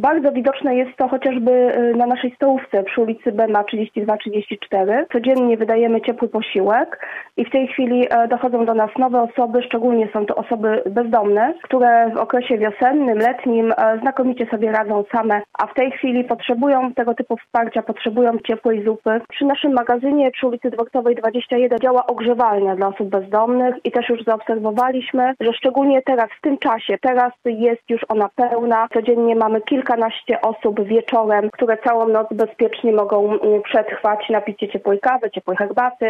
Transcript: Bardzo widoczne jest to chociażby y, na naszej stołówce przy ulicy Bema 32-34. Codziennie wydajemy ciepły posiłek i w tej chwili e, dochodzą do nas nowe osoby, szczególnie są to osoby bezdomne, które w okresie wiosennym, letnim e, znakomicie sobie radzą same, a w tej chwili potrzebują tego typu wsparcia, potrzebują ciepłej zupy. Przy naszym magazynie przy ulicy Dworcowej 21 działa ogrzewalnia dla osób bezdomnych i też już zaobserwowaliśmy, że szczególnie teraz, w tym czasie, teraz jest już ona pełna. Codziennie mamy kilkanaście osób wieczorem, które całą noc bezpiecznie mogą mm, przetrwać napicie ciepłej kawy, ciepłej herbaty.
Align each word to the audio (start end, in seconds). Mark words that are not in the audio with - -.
Bardzo 0.00 0.32
widoczne 0.32 0.76
jest 0.76 0.96
to 0.96 1.08
chociażby 1.08 1.50
y, 1.50 1.96
na 1.96 2.06
naszej 2.06 2.34
stołówce 2.34 2.82
przy 2.82 3.00
ulicy 3.00 3.32
Bema 3.32 3.62
32-34. 3.62 5.04
Codziennie 5.12 5.56
wydajemy 5.56 6.00
ciepły 6.00 6.28
posiłek 6.28 7.06
i 7.36 7.44
w 7.44 7.50
tej 7.50 7.68
chwili 7.68 8.06
e, 8.10 8.28
dochodzą 8.28 8.64
do 8.64 8.74
nas 8.74 8.90
nowe 8.98 9.22
osoby, 9.22 9.62
szczególnie 9.62 10.08
są 10.12 10.26
to 10.26 10.34
osoby 10.34 10.82
bezdomne, 10.90 11.54
które 11.62 12.10
w 12.14 12.16
okresie 12.16 12.58
wiosennym, 12.58 13.18
letnim 13.18 13.72
e, 13.72 13.98
znakomicie 14.00 14.46
sobie 14.46 14.72
radzą 14.72 15.04
same, 15.12 15.42
a 15.58 15.66
w 15.66 15.74
tej 15.74 15.90
chwili 15.90 16.24
potrzebują 16.24 16.92
tego 16.94 17.14
typu 17.14 17.36
wsparcia, 17.36 17.82
potrzebują 17.82 18.38
ciepłej 18.38 18.84
zupy. 18.84 19.20
Przy 19.28 19.44
naszym 19.44 19.72
magazynie 19.72 20.30
przy 20.30 20.46
ulicy 20.46 20.70
Dworcowej 20.70 21.14
21 21.14 21.78
działa 21.78 22.06
ogrzewalnia 22.06 22.76
dla 22.76 22.88
osób 22.88 23.08
bezdomnych 23.08 23.74
i 23.84 23.92
też 23.92 24.08
już 24.08 24.24
zaobserwowaliśmy, 24.24 25.34
że 25.40 25.52
szczególnie 25.52 26.02
teraz, 26.02 26.28
w 26.38 26.40
tym 26.40 26.58
czasie, 26.58 26.98
teraz 27.00 27.32
jest 27.44 27.82
już 27.90 28.00
ona 28.08 28.28
pełna. 28.36 28.88
Codziennie 28.94 29.36
mamy 29.36 29.60
kilkanaście 29.90 30.40
osób 30.40 30.84
wieczorem, 30.84 31.50
które 31.50 31.78
całą 31.78 32.08
noc 32.08 32.26
bezpiecznie 32.30 32.92
mogą 32.92 33.32
mm, 33.32 33.62
przetrwać 33.62 34.28
napicie 34.30 34.68
ciepłej 34.68 35.00
kawy, 35.00 35.30
ciepłej 35.30 35.56
herbaty. 35.56 36.06